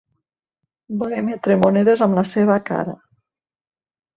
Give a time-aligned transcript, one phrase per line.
[1.03, 2.99] Va emetre monedes amb la seva cara.